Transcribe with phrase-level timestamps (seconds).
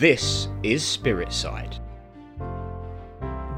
[0.00, 1.76] This is Spirit Side.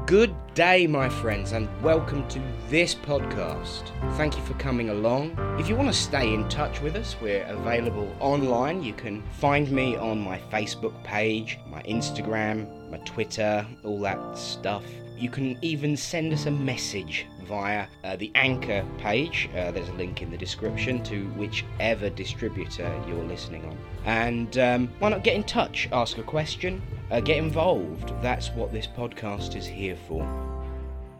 [0.05, 3.83] Good day, my friends, and welcome to this podcast.
[4.17, 5.37] Thank you for coming along.
[5.57, 8.83] If you want to stay in touch with us, we're available online.
[8.83, 14.83] You can find me on my Facebook page, my Instagram, my Twitter, all that stuff.
[15.15, 19.49] You can even send us a message via uh, the Anchor page.
[19.55, 23.77] Uh, there's a link in the description to whichever distributor you're listening on.
[24.05, 28.13] And um, why not get in touch, ask a question, uh, get involved?
[28.21, 30.27] That's what this podcast is here for.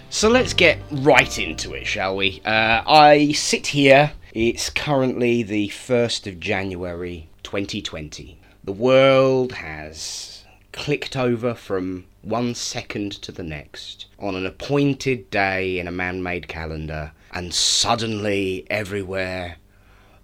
[0.10, 2.42] So let's get right into it, shall we?
[2.46, 4.12] Uh, I sit here.
[4.34, 8.38] It's currently the 1st of January 2020.
[8.64, 15.78] The world has clicked over from one second to the next on an appointed day
[15.78, 19.58] in a man made calendar, and suddenly everywhere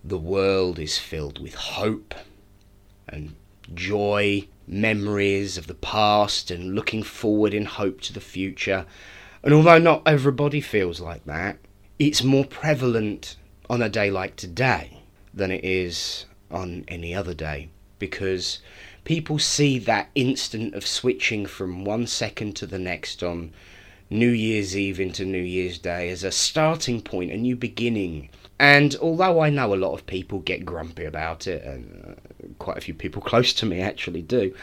[0.04, 2.16] the world is filled with hope
[3.08, 3.36] and
[3.74, 8.86] joy, memories of the past, and looking forward in hope to the future.
[9.44, 11.58] And although not everybody feels like that,
[11.98, 13.36] it's more prevalent
[13.70, 15.02] on a day like today
[15.34, 17.70] than it is on any other day
[18.00, 18.60] because
[19.04, 23.52] people see that instant of switching from one second to the next on
[24.10, 28.30] New Year's Eve into New Year's Day as a starting point, a new beginning.
[28.58, 32.78] And although I know a lot of people get grumpy about it, and uh, quite
[32.78, 34.54] a few people close to me actually do,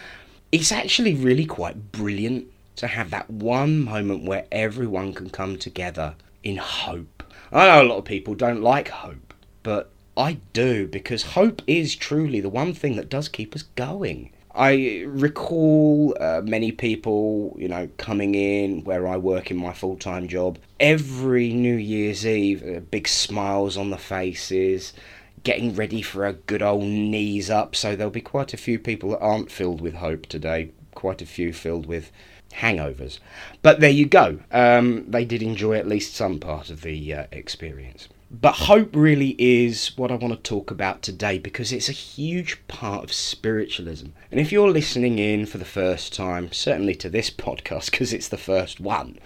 [0.53, 6.15] it's actually really quite brilliant to have that one moment where everyone can come together
[6.43, 7.23] in hope.
[7.53, 11.95] I know a lot of people don't like hope, but I do because hope is
[11.95, 14.31] truly the one thing that does keep us going.
[14.55, 19.97] I recall uh, many people, you know, coming in where I work in my full
[19.97, 24.95] time job every New Year's Eve, uh, big smiles on the faces,
[25.43, 27.77] getting ready for a good old knees up.
[27.77, 31.27] So there'll be quite a few people that aren't filled with hope today, quite a
[31.27, 32.11] few filled with
[32.55, 33.19] hangovers.
[33.61, 34.39] But there you go.
[34.51, 38.09] Um, they did enjoy at least some part of the uh, experience.
[38.31, 42.61] But hope really is what I want to talk about today because it's a huge
[42.67, 44.09] part of spiritualism.
[44.33, 48.29] And if you're listening in for the first time, certainly to this podcast because it's
[48.29, 49.21] the first one,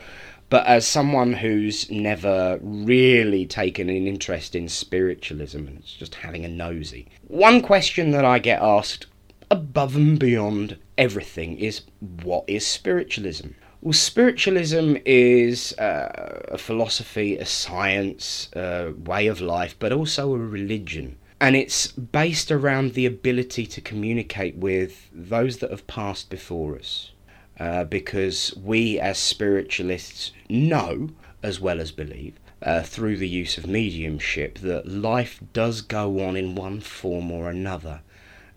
[0.50, 6.44] but as someone who's never really taken an interest in spiritualism and it's just having
[6.44, 9.06] a nosy, one question that I get asked
[9.50, 11.82] above and beyond everything is
[12.22, 13.48] what is spiritualism?
[13.82, 20.38] Well, spiritualism is uh, a philosophy, a science, a way of life, but also a
[20.38, 21.16] religion.
[21.40, 27.12] And it's based around the ability to communicate with those that have passed before us.
[27.58, 31.08] Uh, because we, as spiritualists, know,
[31.42, 36.36] as well as believe, uh, through the use of mediumship, that life does go on
[36.36, 38.02] in one form or another.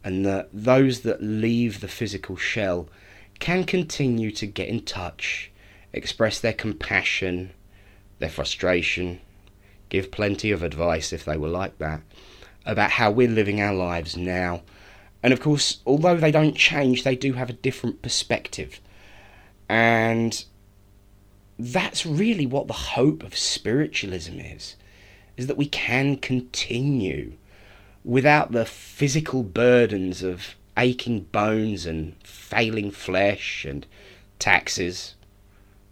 [0.03, 2.89] And that those that leave the physical shell
[3.43, 5.51] can continue to get in touch,
[5.91, 7.51] express their compassion,
[8.19, 9.19] their frustration,
[9.89, 11.99] give plenty of advice if they were like that,
[12.65, 14.61] about how we're living our lives now.
[15.21, 18.79] And of course, although they don't change, they do have a different perspective.
[19.67, 20.45] And
[21.59, 24.77] that's really what the hope of spiritualism is
[25.35, 27.33] is that we can continue
[28.05, 33.85] without the physical burdens of aching bones and failing flesh and
[34.39, 35.15] taxes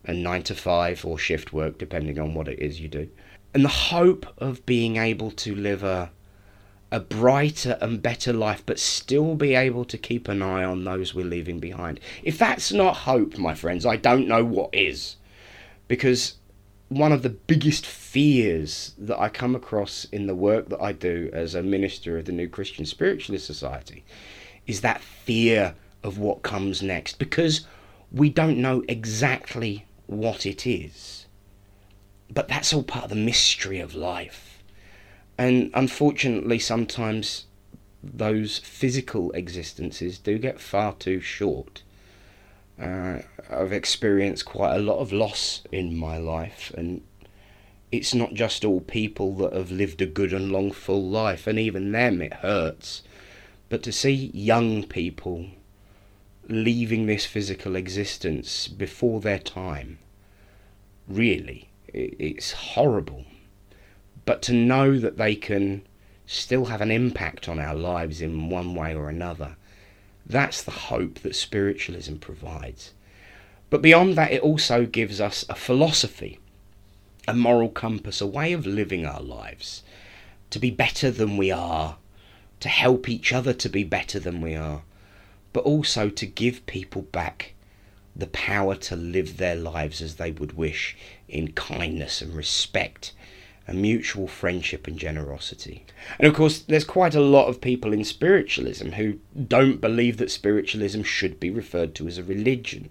[0.04, 3.08] and nine to five or shift work, depending on what it is you do.
[3.54, 6.12] And the hope of being able to live a,
[6.92, 11.14] a brighter and better life, but still be able to keep an eye on those
[11.14, 12.00] we're leaving behind.
[12.24, 15.18] If that's not hope, my friends, I don't know what is.
[15.88, 16.36] Because
[16.88, 21.30] one of the biggest fears that I come across in the work that I do
[21.32, 24.04] as a minister of the New Christian Spiritualist Society
[24.68, 27.66] is that fear of what comes next because
[28.12, 31.26] we don't know exactly what it is.
[32.30, 34.64] But that's all part of the mystery of life.
[35.38, 37.46] And unfortunately, sometimes
[38.04, 41.84] those physical existences do get far too short.
[42.80, 43.20] Uh,
[43.50, 47.02] I've experienced quite a lot of loss in my life, and
[47.92, 51.60] it's not just all people that have lived a good and long full life, and
[51.60, 53.04] even them it hurts
[53.72, 55.46] but to see young people
[56.50, 59.98] leaving this physical existence before their time,
[61.08, 63.24] really, it's horrible.
[64.26, 65.84] But to know that they can
[66.26, 69.56] still have an impact on our lives in one way or another,
[70.26, 72.92] that's the hope that spiritualism provides.
[73.70, 76.40] But beyond that, it also gives us a philosophy,
[77.26, 79.82] a moral compass, a way of living our lives
[80.50, 81.96] to be better than we are
[82.62, 84.84] to help each other to be better than we are,
[85.52, 87.54] but also to give people back
[88.16, 90.96] the power to live their lives as they would wish
[91.28, 93.14] in kindness and respect
[93.68, 95.86] and mutual friendship and generosity.
[96.20, 100.32] And of course, there's quite a lot of people in spiritualism who don't believe that
[100.32, 102.90] spiritualism should be referred to as a religion.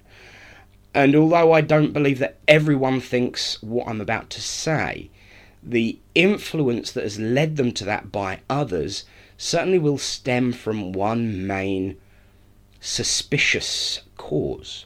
[0.95, 5.11] And although I don't believe that everyone thinks what I'm about to say,
[5.63, 9.05] the influence that has led them to that by others
[9.41, 11.97] certainly will stem from one main
[12.79, 14.85] suspicious cause.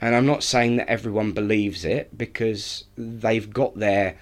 [0.00, 4.16] And I'm not saying that everyone believes it because they've got their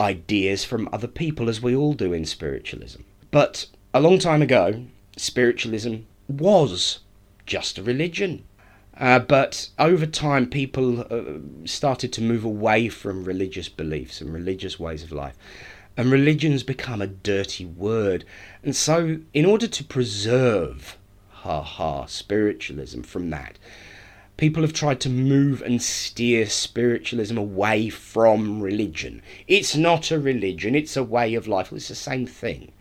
[0.00, 3.02] ideas from other people, as we all do in spiritualism.
[3.30, 4.82] But a long time ago,
[5.16, 5.98] spiritualism
[6.28, 6.98] was
[7.46, 8.44] just a religion.
[8.98, 14.80] Uh, but over time, people uh, started to move away from religious beliefs and religious
[14.80, 15.36] ways of life.
[15.96, 18.24] And religion's become a dirty word.
[18.62, 20.98] And so, in order to preserve,
[21.30, 23.58] ha ha, spiritualism from that,
[24.36, 29.22] people have tried to move and steer spiritualism away from religion.
[29.46, 31.70] It's not a religion, it's a way of life.
[31.70, 32.72] Well, it's the same thing.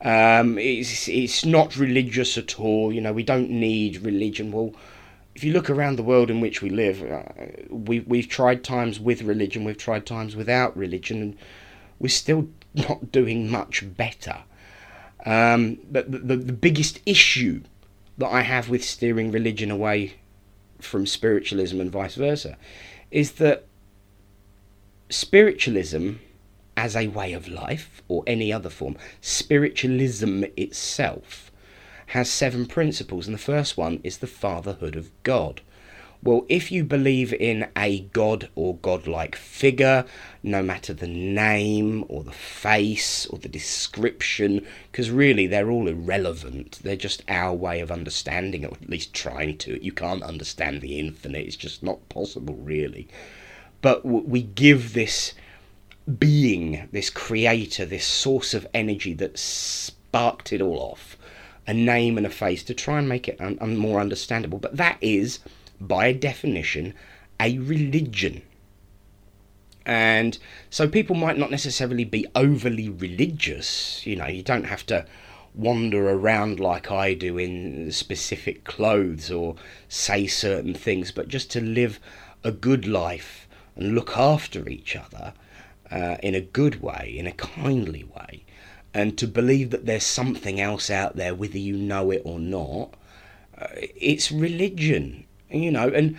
[0.00, 2.92] Um, it's, it's not religious at all.
[2.92, 4.52] You know, we don't need religion.
[4.52, 4.74] Well,
[5.34, 7.22] if you look around the world in which we live, uh,
[7.70, 11.36] we, we've tried times with religion, we've tried times without religion, and
[11.98, 14.38] we're still not doing much better.
[15.26, 17.62] Um, but the, the, the biggest issue
[18.18, 20.14] that I have with steering religion away
[20.80, 22.56] from spiritualism and vice versa
[23.10, 23.64] is that
[25.10, 26.12] spiritualism
[26.76, 31.50] as a way of life or any other form, spiritualism itself
[32.06, 35.60] has seven principles, and the first one is the fatherhood of God.
[36.20, 40.04] Well, if you believe in a god or godlike figure,
[40.42, 46.80] no matter the name or the face or the description, because really they're all irrelevant,
[46.82, 49.82] they're just our way of understanding, or at least trying to.
[49.82, 53.06] You can't understand the infinite, it's just not possible, really.
[53.80, 55.34] But we give this
[56.18, 61.16] being, this creator, this source of energy that sparked it all off
[61.68, 64.58] a name and a face to try and make it un- un- more understandable.
[64.58, 65.38] But that is,
[65.80, 66.94] by definition,
[67.40, 68.42] a religion.
[69.86, 70.38] And
[70.68, 74.06] so people might not necessarily be overly religious.
[74.06, 75.06] You know, you don't have to
[75.54, 79.56] wander around like I do in specific clothes or
[79.88, 81.98] say certain things, but just to live
[82.44, 85.32] a good life and look after each other
[85.90, 88.44] uh, in a good way, in a kindly way,
[88.92, 92.94] and to believe that there's something else out there, whether you know it or not,
[93.56, 95.88] uh, it's religion, you know.
[95.88, 96.18] And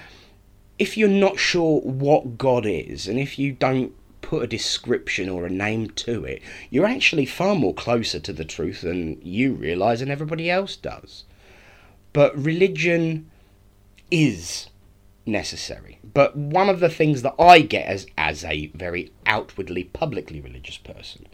[0.78, 5.46] if you're not sure what God is, and if you don't put a description or
[5.46, 10.02] a name to it, you're actually far more closer to the truth than you realize
[10.02, 11.24] and everybody else does.
[12.14, 13.30] But religion
[14.12, 14.68] is
[15.26, 16.00] necessary.
[16.14, 20.78] But one of the things that I get as, as a very outwardly, publicly religious
[20.78, 21.28] person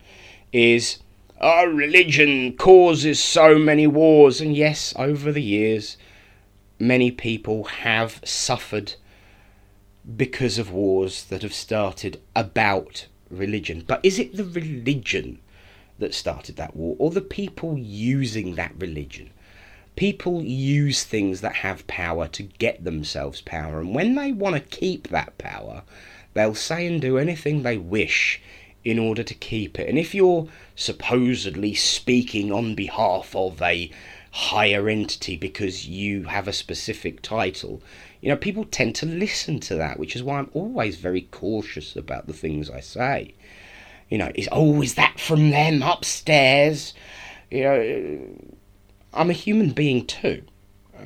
[0.52, 1.00] is
[1.40, 5.98] our religion causes so many wars, and yes, over the years,
[6.80, 8.94] many people have suffered
[10.16, 13.84] because of wars that have started about religion.
[13.88, 15.40] But is it the religion
[15.98, 19.32] that started that war, or the people using that religion?
[19.96, 24.78] People use things that have power to get themselves power, and when they want to
[24.78, 25.84] keep that power,
[26.34, 28.42] they'll say and do anything they wish
[28.84, 29.90] in order to keep it.
[29.90, 33.90] And if you're supposedly speaking on behalf of a
[34.36, 37.82] higher entity because you have a specific title,
[38.20, 41.96] you know, people tend to listen to that, which is why I'm always very cautious
[41.96, 43.34] about the things I say.
[44.10, 46.94] You know, is oh, is that from them upstairs?
[47.50, 48.20] You know,
[49.14, 50.44] I'm a human being too.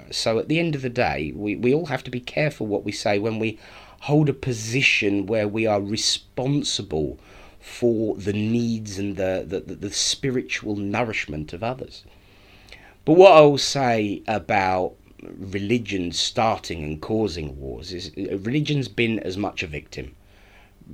[0.10, 2.84] So at the end of the day, we, we all have to be careful what
[2.84, 3.60] we say when we
[4.02, 7.20] hold a position where we are responsible
[7.60, 12.04] for the needs and the, the, the spiritual nourishment of others.
[13.06, 19.20] But what I will say about religion starting and causing wars is uh, religion's been
[19.20, 20.16] as much a victim.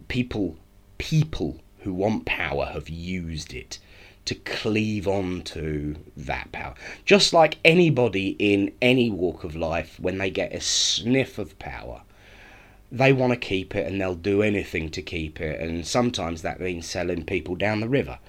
[0.08, 0.58] People,
[0.98, 3.80] people who want power have used it
[4.26, 6.74] to cleave on to that power.
[7.06, 12.02] Just like anybody in any walk of life, when they get a sniff of power,
[12.92, 15.60] they want to keep it and they'll do anything to keep it.
[15.60, 18.20] And sometimes that means selling people down the river.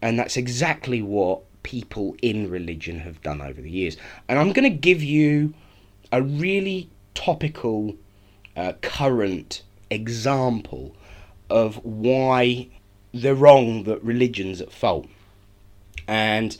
[0.00, 3.96] And that's exactly what people in religion have done over the years.
[4.28, 5.52] And I'm going to give you
[6.12, 7.96] a really topical,
[8.56, 10.94] uh, current example
[11.50, 12.68] of why
[13.12, 15.08] they're wrong that religion's at fault.
[16.06, 16.56] And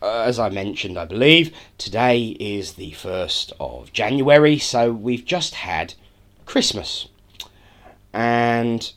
[0.00, 5.54] uh, as I mentioned, I believe, today is the 1st of January, so we've just
[5.54, 5.94] had
[6.46, 7.08] Christmas.
[8.12, 8.92] And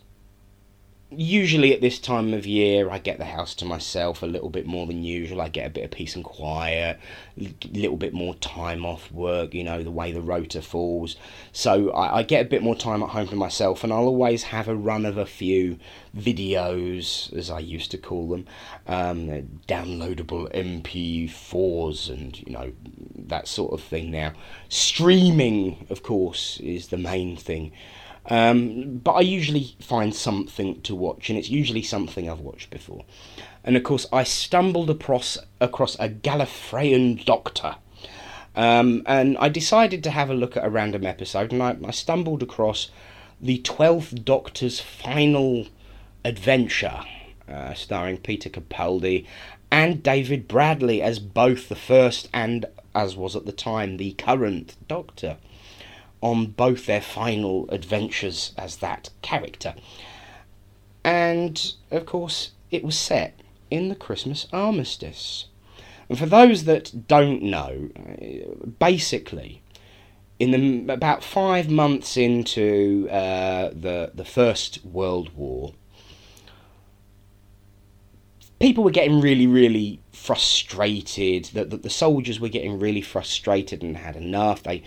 [1.18, 4.66] usually at this time of year, I get the house to myself a little bit
[4.66, 5.42] more than usual.
[5.42, 7.00] I get a bit of peace and quiet,
[7.40, 11.16] a little bit more time off work, you know, the way the rota falls.
[11.52, 14.44] So I, I, get a bit more time at home for myself, and I'll always
[14.44, 15.78] have a run of a few
[16.16, 18.46] videos, as I used to call them,
[18.88, 19.28] um,
[19.68, 22.72] downloadable MP4s, and, you know,
[23.16, 24.34] that sort of thing now.
[24.70, 27.72] Streaming, of course, is the main thing.
[28.28, 33.04] Um, but I usually find something to watch, and it's usually something I've watched before.
[33.64, 37.76] And of course, I stumbled across across a Gallifreyan Doctor,
[38.56, 41.92] um, and I decided to have a look at a random episode, and I, I
[41.92, 42.90] stumbled across
[43.42, 45.68] the Twelfth Doctor's final
[46.24, 47.02] adventure,
[47.50, 49.26] uh, starring Peter Capaldi
[49.74, 54.76] and David Bradley as both the first and, as was at the time, the current
[54.88, 55.38] Doctor
[56.24, 59.76] on both their final adventures as that character.
[61.04, 65.48] And of course, it was set in the Christmas armistice.
[66.08, 67.90] And for those that don't know,
[68.80, 69.62] basically,
[70.40, 75.74] in the about five months into uh, the the First World War,
[78.62, 81.46] people were getting really, really frustrated.
[81.54, 84.64] That the, the soldiers were getting really frustrated and had enough.
[84.64, 84.84] They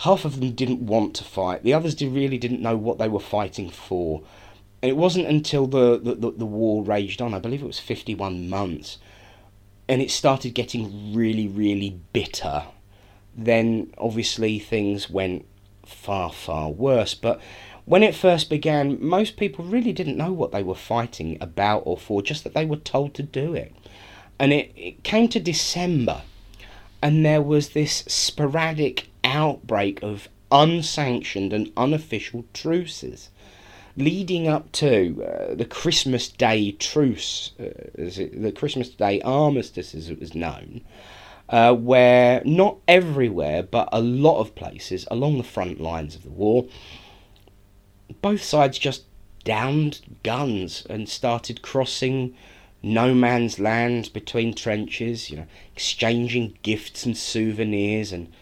[0.00, 1.62] half of them didn't want to fight.
[1.62, 4.22] The others did, really didn't know what they were fighting for.
[4.82, 7.78] And it wasn't until the, the, the, the war raged on, I believe it was
[7.78, 8.96] 51 months,
[9.88, 12.64] and it started getting really, really bitter.
[13.36, 15.44] Then obviously things went
[15.84, 17.14] far, far worse.
[17.14, 17.38] But
[17.84, 21.98] when it first began, most people really didn't know what they were fighting about or
[21.98, 23.74] for, just that they were told to do it.
[24.38, 26.22] And it, it came to December,
[27.02, 33.30] and there was this sporadic outbreak of unsanctioned and unofficial truces
[33.96, 37.64] leading up to uh, the Christmas Day truce, uh,
[37.94, 40.80] it, the Christmas Day armistice as it was known,
[41.48, 46.30] uh, where not everywhere but a lot of places along the front lines of the
[46.30, 46.66] war,
[48.22, 49.04] both sides just
[49.44, 52.34] downed guns and started crossing
[52.82, 58.32] no man's land between trenches, you know, exchanging gifts and souvenirs and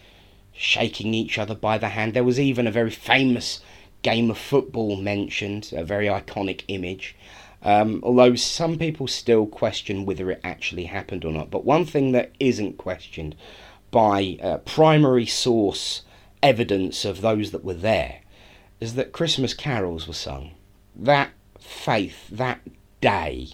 [0.53, 2.13] shaking each other by the hand.
[2.13, 3.61] There was even a very famous
[4.01, 7.15] game of football mentioned, a very iconic image.
[7.61, 11.51] Um, although some people still question whether it actually happened or not.
[11.51, 13.35] But one thing that isn't questioned
[13.91, 16.03] by uh, primary source
[16.41, 18.21] evidence of those that were there
[18.79, 20.51] is that Christmas carols were sung.
[20.95, 22.61] That faith, that
[23.01, 23.49] day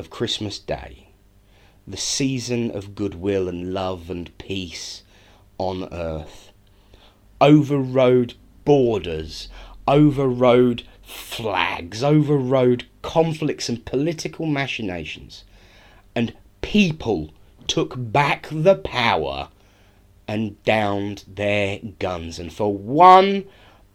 [0.00, 1.08] of Christmas Day,
[1.86, 5.04] the season of goodwill and love and peace
[5.58, 6.50] on earth.
[7.40, 9.48] Overrode borders,
[9.86, 15.44] overrode flags, overrode conflicts and political machinations.
[16.14, 17.30] And people
[17.66, 19.48] took back the power
[20.26, 22.38] and downed their guns.
[22.38, 23.44] And for one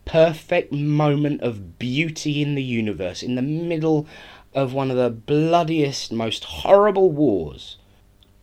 [0.06, 4.08] perfect moment of beauty in the universe, in the middle
[4.56, 7.78] of one of the bloodiest, most horrible wars,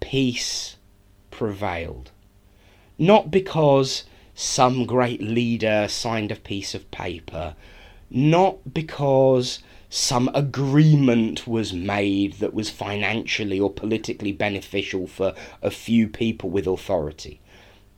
[0.00, 0.76] peace
[1.30, 2.10] prevailed.
[2.98, 4.04] Not because
[4.34, 7.56] some great leader signed a piece of paper,
[8.10, 16.08] not because some agreement was made that was financially or politically beneficial for a few
[16.08, 17.40] people with authority,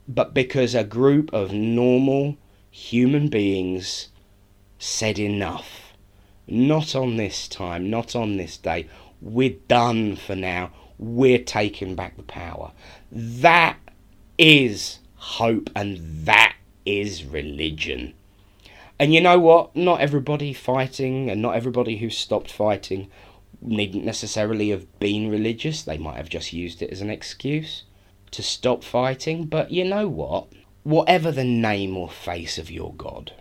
[0.08, 2.36] but because a group of normal
[2.70, 4.08] human beings
[4.78, 5.83] said enough.
[6.46, 8.88] Not on this time, not on this day.
[9.20, 10.70] We're done for now.
[10.98, 12.72] We're taking back the power.
[13.10, 13.78] That
[14.38, 18.14] is hope, and that is religion.
[18.98, 19.74] And you know what?
[19.74, 23.10] Not everybody fighting and not everybody who stopped fighting
[23.60, 25.82] needn't necessarily have been religious.
[25.82, 27.84] They might have just used it as an excuse
[28.30, 29.46] to stop fighting.
[29.46, 30.48] But you know what?
[30.84, 33.32] Whatever the name or face of your God,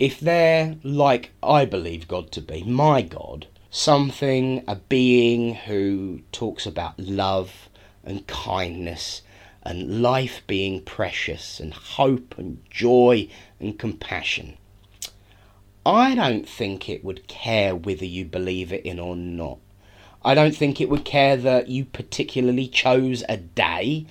[0.00, 6.64] if they're like I believe God to be, my God, something, a being who talks
[6.64, 7.68] about love
[8.02, 9.20] and kindness
[9.62, 13.28] and life being precious and hope and joy
[13.60, 14.56] and compassion.
[15.84, 19.58] I don't think it would care whether you believe it in or not.
[20.24, 24.06] I don't think it would care that you particularly chose a day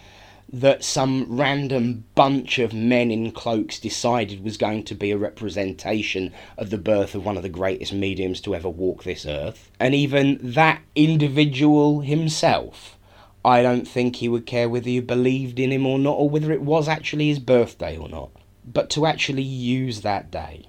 [0.51, 6.33] that some random bunch of men in cloaks decided was going to be a representation
[6.57, 9.69] of the birth of one of the greatest mediums to ever walk this earth.
[9.79, 12.97] And even that individual himself
[13.43, 16.51] I don't think he would care whether you believed in him or not, or whether
[16.51, 18.31] it was actually his birthday or not.
[18.65, 20.67] But to actually use that day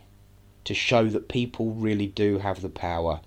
[0.64, 3.20] to show that people really do have the power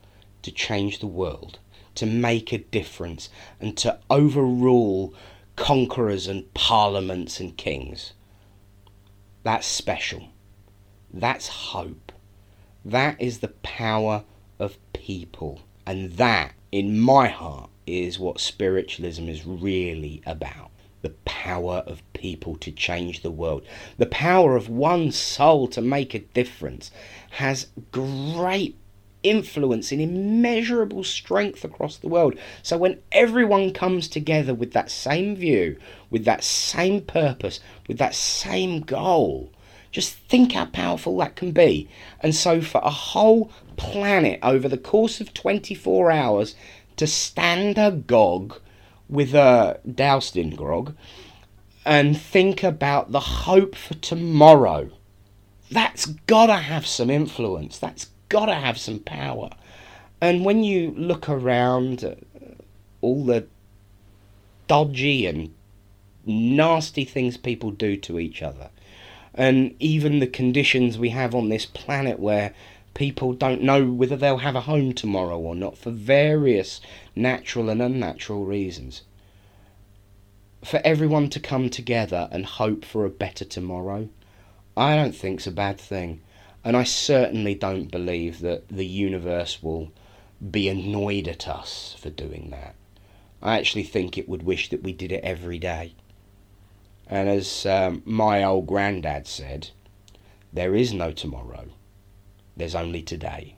[0.43, 1.59] to change the world,
[1.95, 3.29] to make a difference,
[3.59, 5.13] and to overrule
[5.55, 8.13] conquerors and parliaments and kings.
[9.43, 10.29] That's special.
[11.13, 12.11] That's hope.
[12.85, 14.23] That is the power
[14.59, 15.61] of people.
[15.85, 20.71] And that, in my heart, is what spiritualism is really about.
[21.01, 23.63] The power of people to change the world.
[23.97, 26.91] The power of one soul to make a difference
[27.31, 28.77] has great
[29.23, 32.37] influence and immeasurable strength across the world.
[32.61, 35.77] So when everyone comes together with that same view,
[36.09, 39.51] with that same purpose, with that same goal,
[39.91, 41.87] just think how powerful that can be.
[42.19, 46.55] And so for a whole planet over the course of 24 hours
[46.97, 48.59] to stand agog
[49.07, 50.95] with a doused in grog
[51.85, 54.89] and think about the hope for tomorrow.
[55.69, 57.77] That's gotta have some influence.
[57.77, 59.51] That's got to have some power.
[60.19, 62.15] And when you look around uh,
[62.99, 63.45] all the
[64.67, 65.53] dodgy and
[66.25, 68.71] nasty things people do to each other,
[69.35, 72.53] and even the conditions we have on this planet where
[72.95, 76.81] people don't know whether they'll have a home tomorrow or not for various
[77.15, 79.03] natural and unnatural reasons.
[80.63, 84.09] For everyone to come together and hope for a better tomorrow,
[84.75, 86.21] I don't think's a bad thing.
[86.63, 89.91] And I certainly don't believe that the universe will
[90.51, 92.75] be annoyed at us for doing that.
[93.41, 95.95] I actually think it would wish that we did it every day.
[97.07, 99.69] And as um, my old granddad said,
[100.53, 101.65] there is no tomorrow,
[102.55, 103.55] there's only today.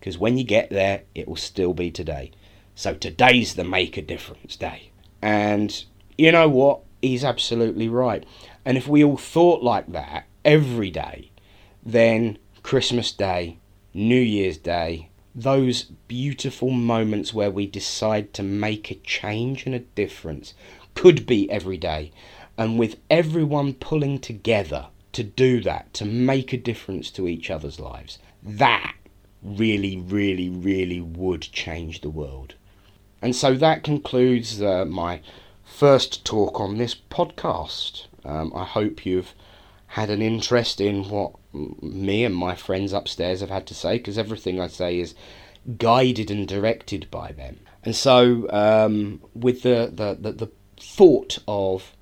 [0.00, 2.32] Because when you get there, it will still be today.
[2.74, 4.90] So today's the make a difference day.
[5.20, 5.84] And
[6.16, 6.80] you know what?
[7.02, 8.24] He's absolutely right.
[8.64, 11.30] And if we all thought like that every day,
[11.84, 13.56] then Christmas Day,
[13.94, 19.78] New Year's Day, those beautiful moments where we decide to make a change and a
[19.78, 20.52] difference
[20.94, 22.12] could be every day.
[22.58, 27.80] And with everyone pulling together to do that, to make a difference to each other's
[27.80, 28.96] lives, that
[29.42, 32.54] really, really, really would change the world.
[33.22, 35.22] And so that concludes uh, my
[35.64, 38.08] first talk on this podcast.
[38.26, 39.32] Um, I hope you've
[39.86, 44.18] had an interest in what me and my friends upstairs have had to say because
[44.18, 45.14] everything I say is
[45.76, 47.60] guided and directed by them.
[47.82, 51.94] And so, um, with the, the, the, the thought of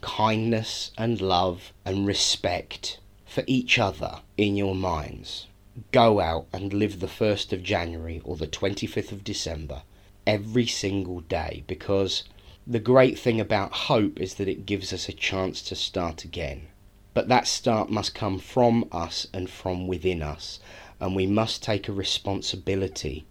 [0.00, 5.46] kindness and love and respect for each other in your minds,
[5.92, 9.82] go out and live the 1st of January or the 25th of December
[10.26, 12.24] every single day because
[12.66, 16.68] the great thing about hope is that it gives us a chance to start again.
[17.12, 20.60] But that start must come from us and from within us.
[21.00, 23.26] And we must take a responsibility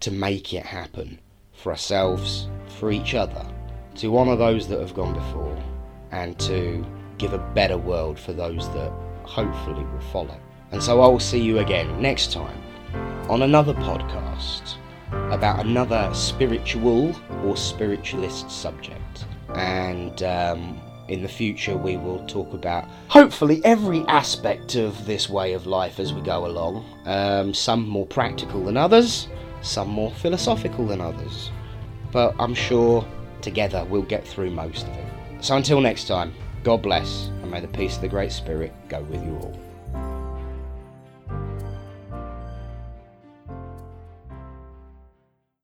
[0.00, 1.18] to make it happen
[1.52, 3.44] for ourselves, for each other,
[3.96, 5.60] to honour those that have gone before,
[6.12, 6.86] and to
[7.18, 8.92] give a better world for those that
[9.24, 10.38] hopefully will follow.
[10.70, 12.62] And so I will see you again next time
[13.28, 14.74] on another podcast
[15.30, 19.26] about another spiritual or spiritualist subject.
[19.54, 25.52] And um, in the future we will talk about hopefully every aspect of this way
[25.54, 26.84] of life as we go along.
[27.06, 29.28] Um, some more practical than others,
[29.62, 31.50] some more philosophical than others.
[32.12, 33.06] But I'm sure
[33.42, 35.04] together we'll get through most of it.
[35.40, 39.02] So until next time, God bless, and may the peace of the Great Spirit go
[39.02, 39.67] with you all.